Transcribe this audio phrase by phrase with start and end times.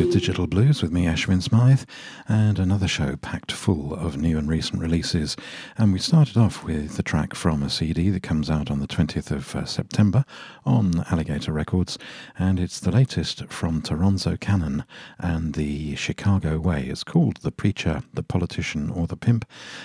[0.00, 1.82] to Digital Blues with me, Ashwin Smythe,
[2.26, 5.36] and another show packed full of new and recent releases.
[5.76, 8.86] And we started off with the track from a CD that comes out on the
[8.86, 10.24] 20th of uh, September
[10.64, 11.98] on Alligator Records,
[12.38, 14.84] and it's the latest from Toronzo Cannon
[15.18, 16.86] and the Chicago Way.
[16.86, 19.44] It's called The Preacher, The Politician, or The Pimp,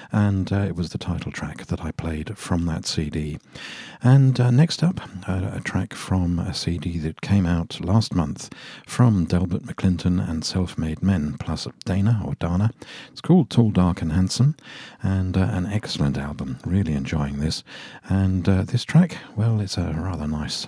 [0.09, 3.39] and uh, it was the title track that I played from that CD.
[4.01, 8.53] And uh, next up, a track from a CD that came out last month
[8.87, 12.71] from Delbert McClinton and Self Made Men, plus Dana or Dana.
[13.11, 14.55] It's called Tall, Dark and Handsome,
[15.01, 16.59] and uh, an excellent album.
[16.65, 17.63] Really enjoying this.
[18.07, 20.67] And uh, this track, well, it's a rather nice,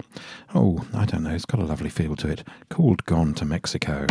[0.56, 4.08] oh, I don't know, it's got a lovely feel to it, called Gone to Mexico.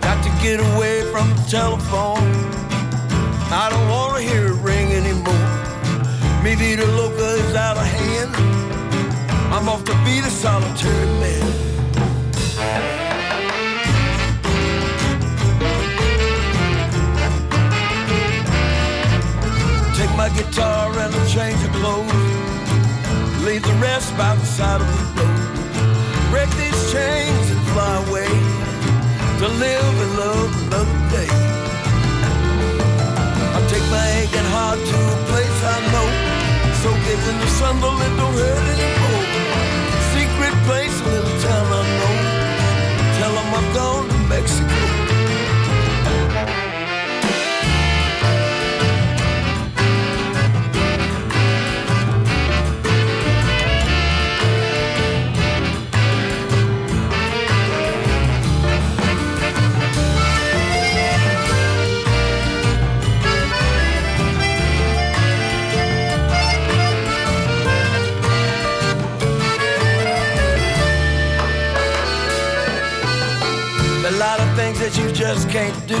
[0.00, 2.16] Got to get away from the telephone.
[3.54, 4.71] I don't want to hear it.
[6.42, 8.34] Maybe the loca is out of hand.
[9.54, 11.46] I'm off to be the solitary man.
[19.94, 22.12] Take my guitar and a change of clothes.
[23.44, 26.30] Leave the rest by the side of the road.
[26.32, 28.32] Break these chains and fly away
[29.38, 31.41] to live and love another day.
[36.82, 39.24] Soak it in the sun, don't don't hurt anymore.
[40.14, 41.01] Secret place,
[74.82, 76.00] that you just can't do.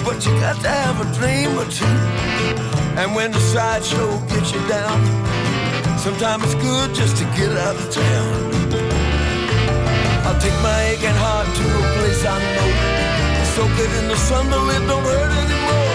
[0.00, 1.96] But you got to have a dream or two.
[2.96, 4.96] And when the sideshow gets you down,
[6.00, 8.32] sometimes it's good just to get out of town.
[10.24, 12.70] I'll take my aching heart to a place I know.
[13.52, 15.92] Soak it in the sun till it don't hurt anymore.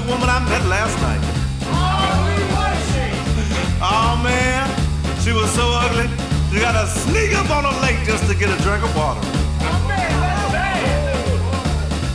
[0.00, 1.20] lovely woman I met last night.
[1.62, 3.06] Ugly, what is she?
[3.82, 4.68] Oh, man,
[5.20, 6.08] she was so ugly.
[6.52, 9.20] You gotta sneak up on a lake just to get a drink of water.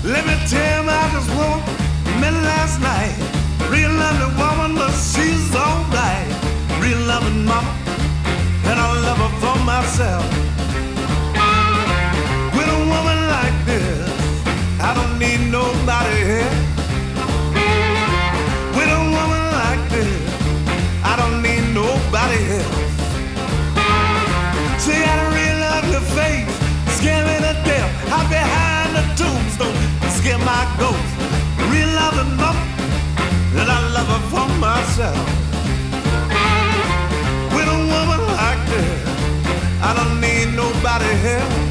[0.04, 1.64] Let me tell you about this woman
[2.22, 3.16] met last night.
[3.70, 6.30] Real lovely woman, but she's alright.
[6.80, 7.74] Real loving mama,
[8.66, 10.26] and I love her for myself.
[12.56, 14.10] With a woman like this,
[14.80, 16.64] I don't need nobody here.
[27.06, 29.78] scaring the death out behind the tombstone.
[30.18, 31.12] Scare my ghost.
[31.69, 32.57] Real love and bump.
[33.60, 35.28] And I love her for myself.
[37.56, 38.98] With a woman like that,
[39.88, 41.64] I don't need nobody else.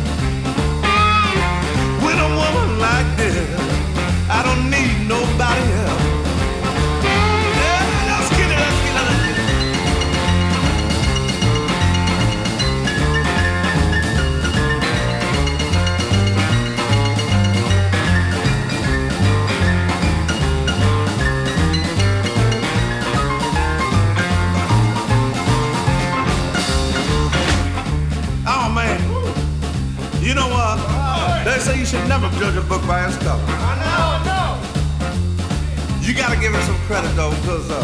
[31.54, 33.40] They say you should never judge a book by its cover.
[33.46, 36.02] I know, I know.
[36.02, 37.80] You gotta give her some credit though, cause uh,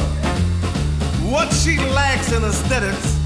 [1.31, 3.17] what she lacks in aesthetics,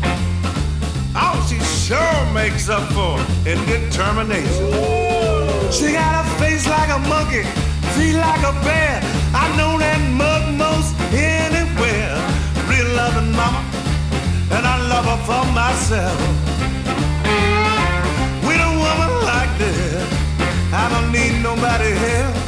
[1.16, 3.16] oh, she sure makes up for
[3.48, 4.64] in determination.
[4.68, 5.72] Ooh.
[5.72, 7.44] She got a face like a monkey,
[7.96, 9.00] feet like a bear.
[9.32, 12.20] I know that mug most anywhere.
[12.68, 13.64] Real loving mama,
[14.52, 16.53] and I love her for myself.
[21.44, 22.43] nobody here.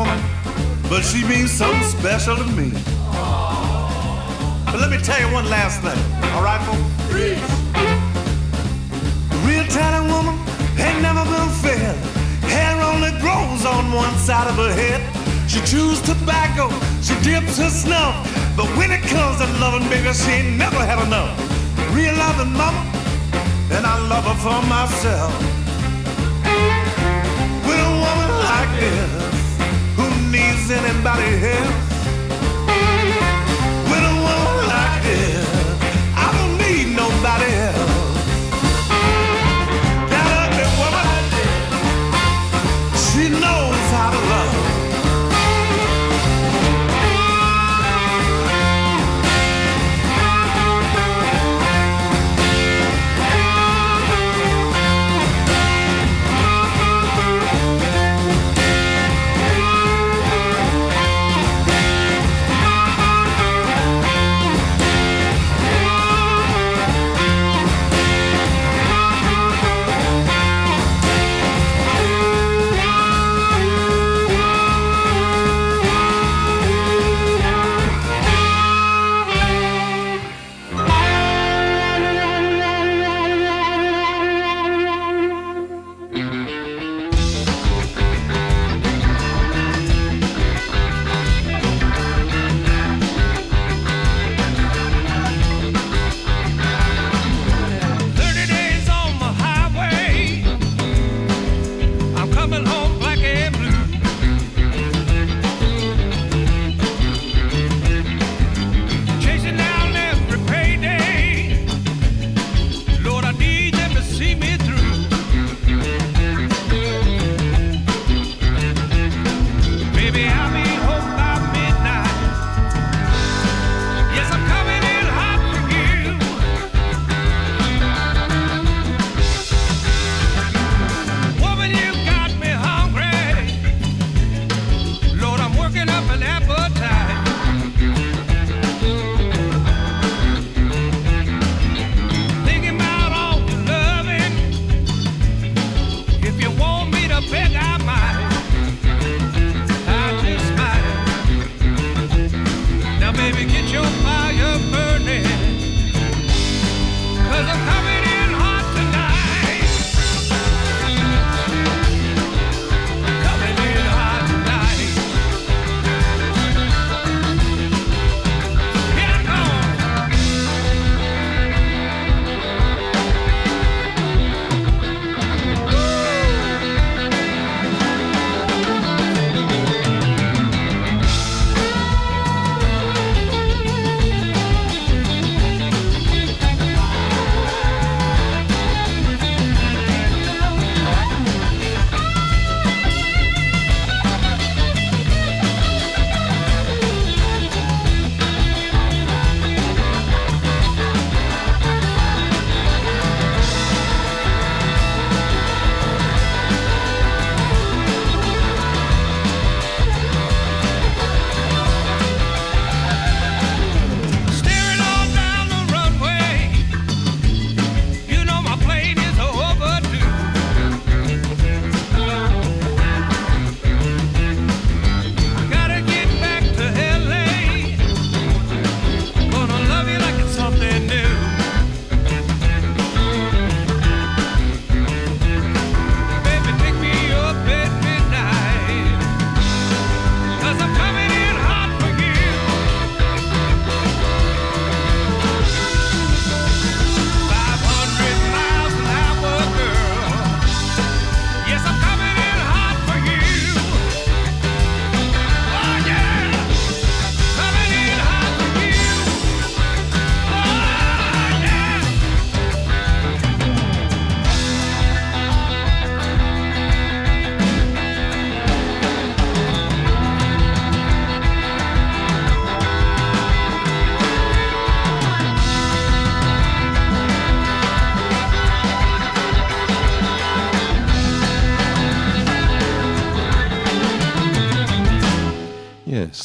[0.00, 0.20] woman,
[0.88, 2.72] but she means something special to me.
[4.64, 6.00] But let me tell you one last thing,
[6.32, 6.80] all right, folks?
[9.32, 10.36] The real tiny woman
[10.80, 11.96] ain't never been fed.
[12.48, 15.00] Hair only grows on one side of her head.
[15.50, 16.70] She chews tobacco,
[17.02, 18.14] she dips her snuff.
[18.56, 21.36] But when it comes to loving, baby, she ain't never had enough.
[21.94, 22.82] Real loving mama,
[23.74, 25.32] and I love her for myself.
[27.66, 29.29] With a woman like this
[30.50, 31.89] needs anybody else?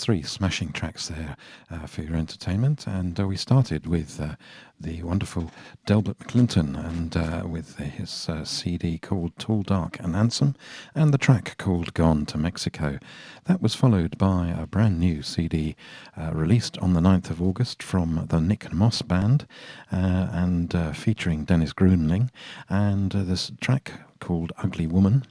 [0.05, 1.35] Three smashing tracks there
[1.71, 2.85] uh, for your entertainment.
[2.85, 4.35] And uh, we started with uh,
[4.79, 5.49] the wonderful
[5.87, 10.53] Delbert McClinton and uh, with his uh, CD called Tall, Dark and Handsome
[10.93, 12.99] and the track called Gone to Mexico.
[13.45, 15.75] That was followed by a brand new CD
[16.15, 19.47] uh, released on the 9th of August from the Nick Moss Band
[19.89, 22.29] and featuring Dennis Gruenling
[22.69, 25.25] and this track called Ugly Woman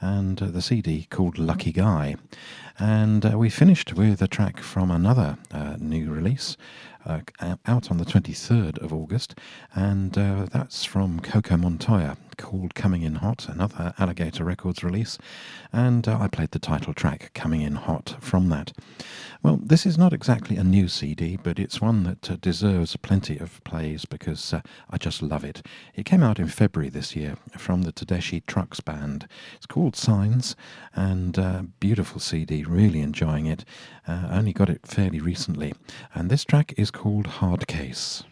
[0.00, 2.16] and the CD called Lucky Guy.
[2.78, 6.56] And uh, we finished with a track from another uh, new release
[7.06, 7.20] uh,
[7.66, 9.38] out on the 23rd of August,
[9.74, 15.18] and that's from Coco Montoya called Coming in Hot, another Alligator Records release,
[15.72, 18.72] and uh, I played the title track Coming in Hot from that.
[19.42, 23.38] Well, this is not exactly a new CD, but it's one that uh, deserves plenty
[23.38, 24.60] of plays because uh,
[24.90, 25.64] I just love it.
[25.94, 29.28] It came out in February this year from the Tedeschi Trucks Band.
[29.56, 30.56] It's called Signs,
[30.94, 33.64] and uh, beautiful CD, really enjoying it.
[34.08, 35.74] Uh, only got it fairly recently,
[36.14, 38.24] and this track is called Hard Case.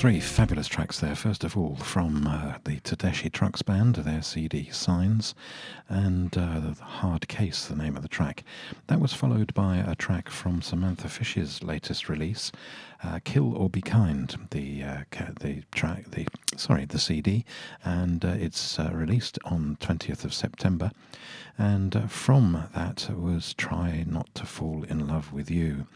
[0.00, 1.14] Three fabulous tracks there.
[1.14, 5.34] First of all, from uh, the Tedeschi Trucks Band, their CD Signs,
[5.90, 8.44] and uh, the Hard Case, the name of the track.
[8.86, 12.52] That was followed by a track from Samantha Fish's latest release,
[13.02, 14.98] uh, "Kill or Be Kind," the uh,
[15.40, 17.44] the track, the sorry, the CD,
[17.84, 20.92] and uh, it's uh, released on 20th of September.
[21.58, 25.88] And from that was "Try Not to Fall in Love with You,"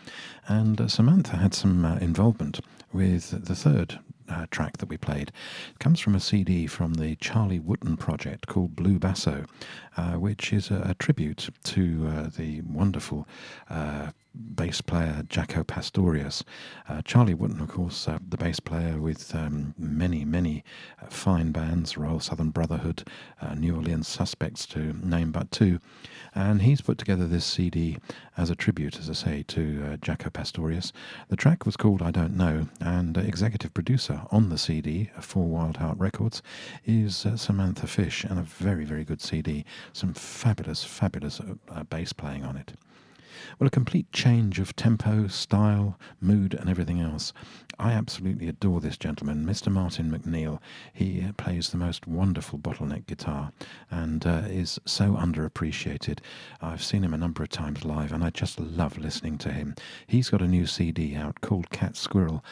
[0.48, 2.61] and Samantha had some involvement
[2.92, 5.28] with the third uh, track that we played.
[5.70, 9.44] It comes from a CD from the Charlie Wooton project called Blue Basso,
[9.96, 13.26] uh, which is a, a tribute to uh, the wonderful
[13.68, 16.44] uh, bass player Jaco Pastorius.
[16.88, 20.64] Uh, Charlie Wooton, of course, uh, the bass player with um, many, many
[21.01, 23.05] uh, fine bands, Royal Southern Brotherhood,
[23.40, 25.79] uh, New Orleans Suspects, to name but two.
[26.35, 27.99] And he's put together this CD
[28.37, 30.92] as a tribute, as I say, to uh, Jaco Pastorius.
[31.29, 35.77] The track was called I Don't Know, and executive producer on the CD for Wild
[35.77, 36.42] Heart Records
[36.85, 39.64] is uh, Samantha Fish, and a very, very good CD.
[39.92, 41.40] Some fabulous, fabulous
[41.88, 42.75] bass playing on it.
[43.59, 47.33] Well, a complete change of tempo, style, mood, and everything else.
[47.79, 49.70] I absolutely adore this gentleman, Mr.
[49.70, 50.61] Martin McNeill.
[50.92, 53.53] He uh, plays the most wonderful bottleneck guitar
[53.90, 56.20] and uh, is so underappreciated.
[56.61, 59.75] I've seen him a number of times live and I just love listening to him.
[60.07, 62.44] He's got a new CD out called Cat Squirrel,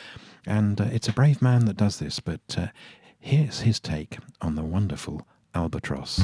[0.47, 2.67] and uh, it's a brave man that does this, but uh,
[3.19, 6.21] here's his take on the wonderful Albatross.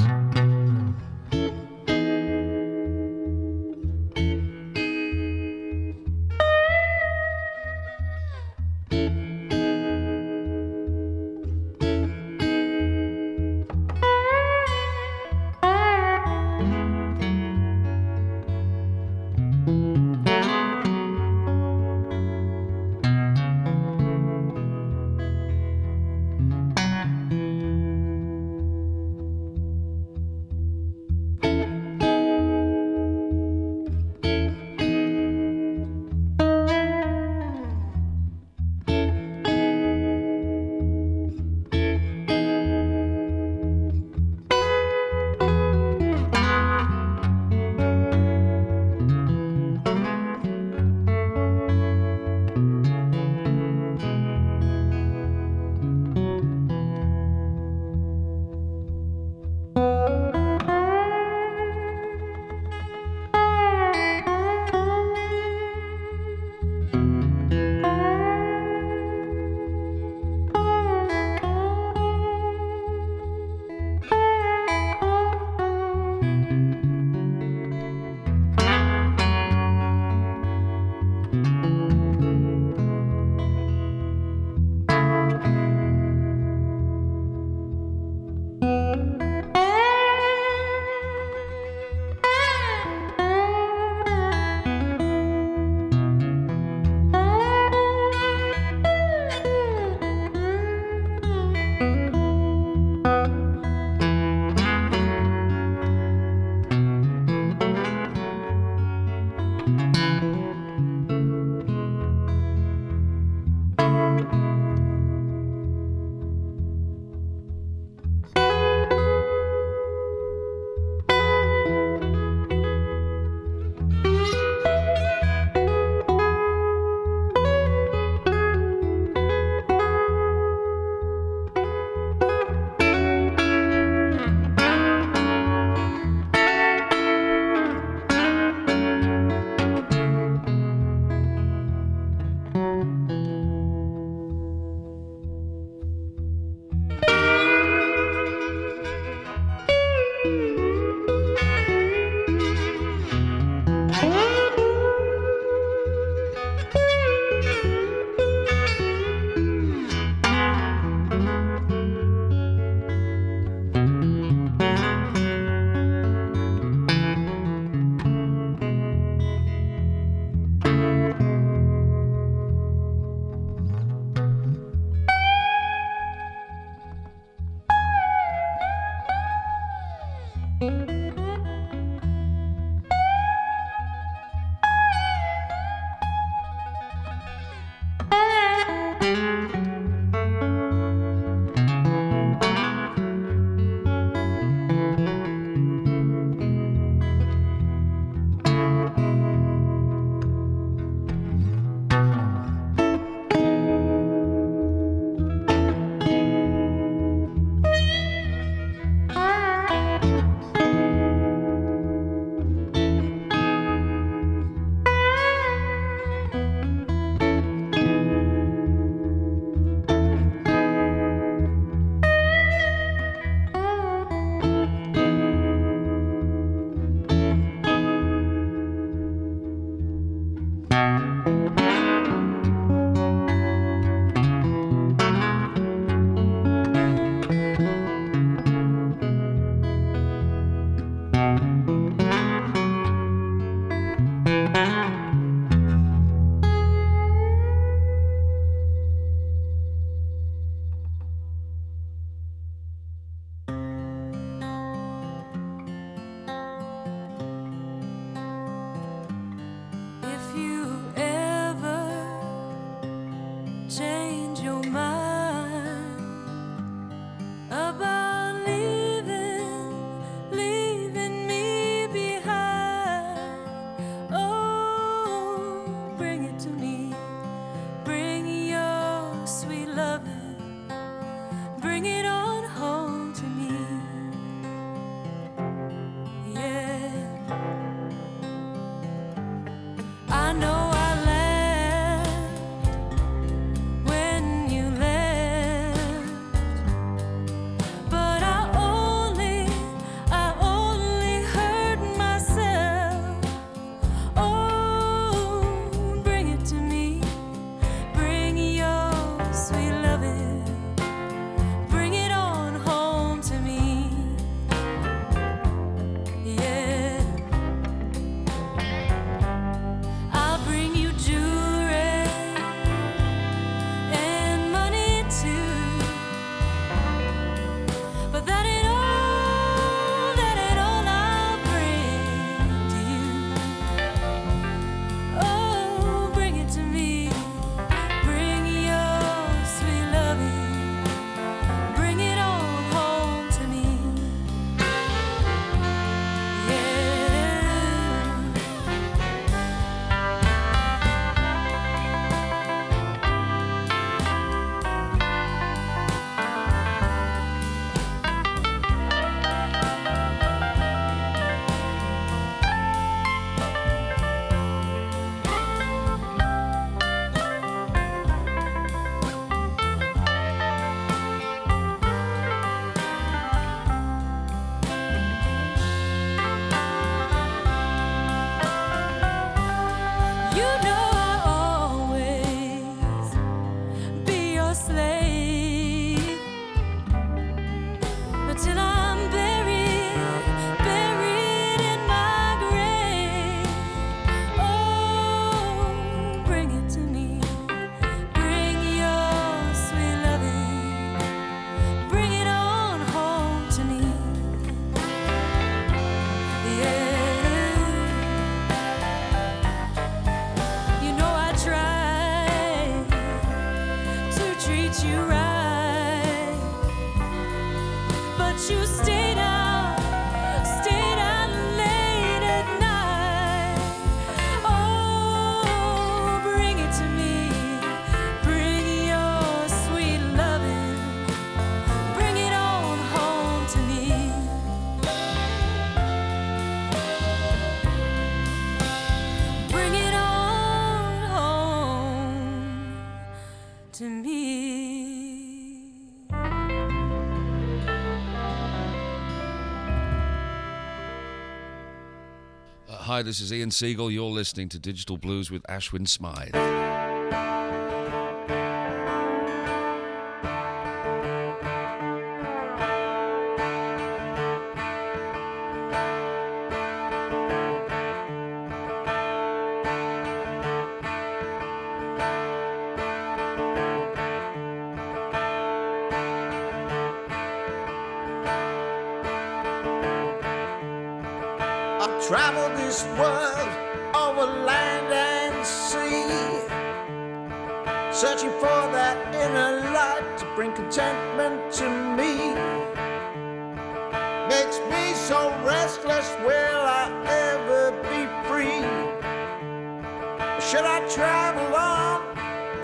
[452.98, 453.92] Hi, this is Ian Siegel.
[453.92, 456.67] You're listening to Digital Blues with Ashwin Smythe.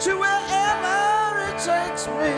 [0.05, 2.35] to wherever it takes me.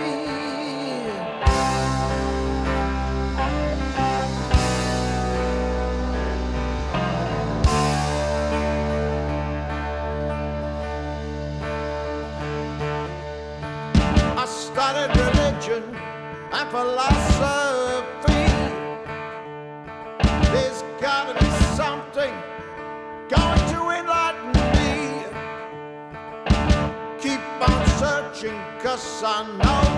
[14.36, 15.82] I started religion
[16.52, 17.65] and philosophy.
[28.96, 29.95] Yes, I know.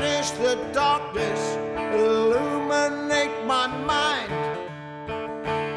[0.00, 1.56] vanish the darkness,
[1.92, 4.32] illuminate my mind.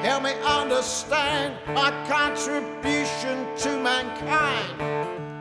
[0.01, 5.32] Help me understand my contribution to mankind.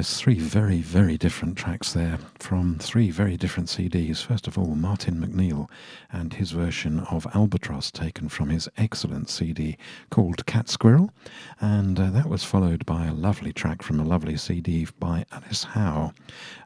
[0.00, 4.22] Yes, three very, very different tracks there from three very different CDs.
[4.22, 5.68] First of all, Martin McNeill
[6.10, 9.76] and his version of Albatross, taken from his excellent CD
[10.08, 11.10] called Cat Squirrel.
[11.60, 15.64] And uh, that was followed by a lovely track from a lovely CD by Alice
[15.64, 16.14] Howe.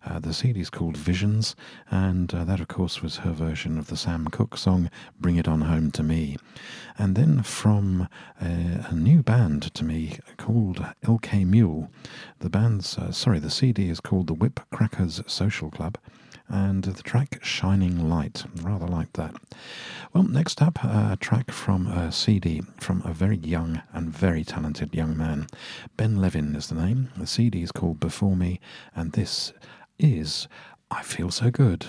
[0.06, 1.56] Uh, the CD is called Visions,
[1.90, 5.48] and uh, that, of course, was her version of the Sam Cooke song Bring It
[5.48, 6.36] On Home to Me.
[6.96, 8.02] And then from
[8.40, 11.90] uh, a new band to me called LK Mule,
[12.38, 15.98] the band's, uh, sorry, the CD is called The Whip Crackers Social Club
[16.48, 18.44] and the track Shining Light.
[18.62, 19.34] Rather like that.
[20.12, 24.94] Well, next up, a track from a CD from a very young and very talented
[24.94, 25.48] young man.
[25.96, 27.10] Ben Levin is the name.
[27.16, 28.60] The CD is called Before Me,
[28.94, 29.52] and this
[29.98, 30.46] is
[30.92, 31.86] I Feel So Good.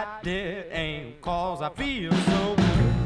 [0.00, 2.99] I've got dead cause I feel so good.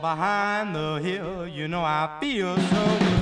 [0.00, 3.17] Behind the hill, you know I feel so good.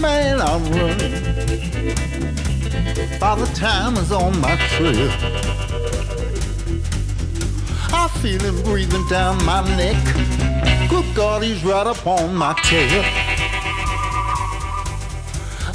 [0.00, 1.96] Man, I'm running.
[3.18, 5.10] Father Time is on my trail.
[7.92, 9.96] I feel him breathing down my neck.
[10.88, 13.02] Good God, he's right up on my tail.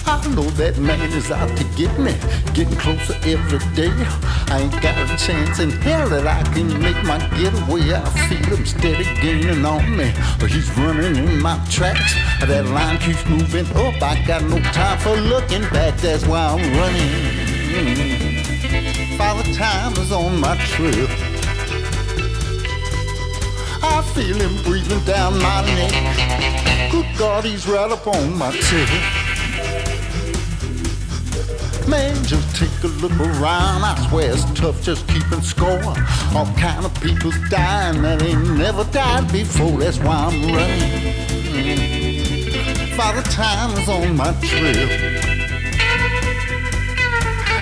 [0.06, 2.14] I know that man is out to get me,
[2.54, 4.33] getting closer every day.
[4.54, 7.91] I ain't got a chance in hell that I can make my getaway.
[7.91, 10.14] I feel him steady gaining on me.
[10.39, 12.14] But he's running in my tracks.
[12.39, 13.99] That line keeps moving up.
[13.99, 15.97] I got no time for looking back.
[15.97, 17.34] That's why I'm running.
[19.18, 21.08] Father Time is on my trail.
[23.82, 26.91] I feel him breathing down my neck.
[26.91, 29.23] Good God, he's right up on my tail.
[31.88, 33.84] Man, just take a look around.
[33.84, 35.84] I swear it's tough just keeping score.
[36.34, 39.80] All kind of people's dying that ain't never died before.
[39.80, 41.14] That's why I'm running.
[42.96, 44.90] Father Time is on my trail.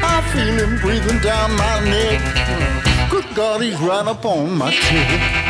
[0.04, 2.22] I feel him breathing down my neck.
[3.10, 5.41] Good God, he's right up on my tail.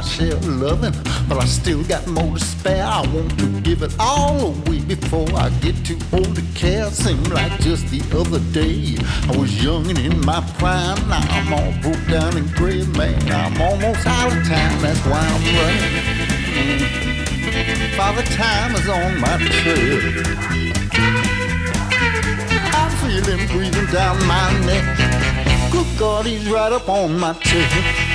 [0.00, 0.94] My share of loving,
[1.28, 2.82] but I still got more to spare.
[2.82, 6.90] I want to give it all away before I get too old to care.
[6.90, 8.96] Seemed like just the other day
[9.28, 10.96] I was young and in my prime.
[11.06, 13.20] Now I'm all broke down and gray, man.
[13.30, 14.80] I'm almost out of time.
[14.80, 15.94] That's why I'm running.
[17.94, 20.00] Father Time is on my trail.
[22.72, 24.84] I feel him breathing down my neck.
[25.70, 28.09] Good God, he's right up on my tail.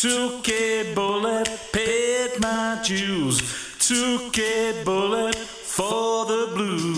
[0.00, 3.42] Took a bullet, paid my dues.
[3.78, 6.89] Took a bullet for the blues.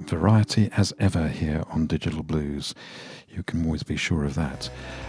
[0.00, 2.74] Variety as ever here on Digital Blues.
[3.30, 4.68] You can always be sure of that.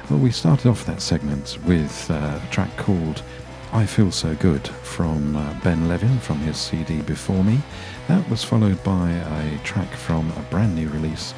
[0.09, 3.23] Well, we started off that segment with uh, a track called
[3.73, 7.59] I Feel So Good from uh, Ben Levin from his CD Before Me.
[8.07, 11.33] That was followed by a track from a brand new release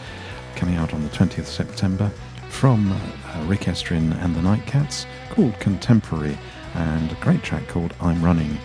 [0.56, 2.12] coming out on the 20th September
[2.50, 6.38] from uh, Rick Estrin and the Nightcats called Contemporary
[6.76, 8.58] and a great track called I'm Running.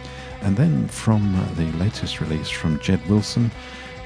[0.43, 3.51] And then from uh, the latest release from Ged Wilson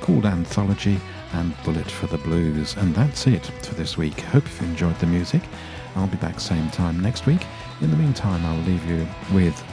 [0.02, 1.00] called Anthology
[1.32, 2.76] and Bullet for the Blues.
[2.76, 4.20] And that's it for this week.
[4.20, 5.42] Hope you've enjoyed the music.
[5.94, 7.46] I'll be back same time next week.
[7.80, 9.64] In the meantime, I'll leave you with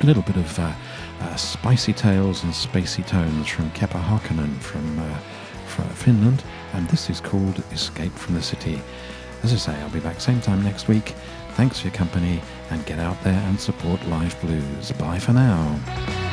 [0.00, 0.72] a little bit of uh,
[1.20, 5.18] uh, spicy tales and spacey tones from Kepa Härkönen from, uh,
[5.66, 6.42] from Finland.
[6.74, 8.80] And this is called Escape from the City.
[9.42, 11.14] As I say, I'll be back same time next week.
[11.52, 14.92] Thanks for your company and get out there and support Live Blues.
[14.92, 16.25] Bye for now.